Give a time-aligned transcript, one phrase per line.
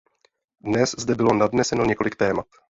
[0.61, 2.45] Dnes zde bylo nadneseno několik témat.